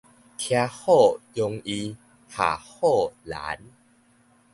[0.03, 0.07] 騎虎容
[1.63, 1.95] 易
[2.27, 3.59] 下虎難